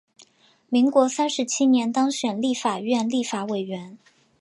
[0.67, 3.99] 民国三十七年当选立法院立法委员。